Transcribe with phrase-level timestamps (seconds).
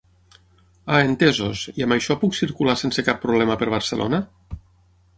[0.95, 4.25] Ah entesos, i amb això puc circular sense cap problema per Barcelona?